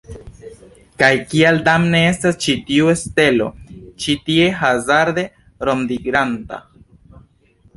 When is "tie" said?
4.31-4.49